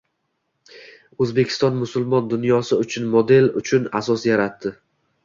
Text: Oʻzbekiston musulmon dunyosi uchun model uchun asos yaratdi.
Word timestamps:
Oʻzbekiston 1.25 1.77
musulmon 1.81 2.31
dunyosi 2.31 2.79
uchun 2.87 3.05
model 3.17 3.51
uchun 3.63 3.87
asos 4.01 4.25
yaratdi. 4.31 4.73